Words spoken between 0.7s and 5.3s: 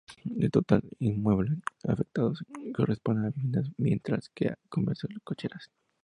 de inmuebles afectados, corresponden a viviendas, mientras que a comercios y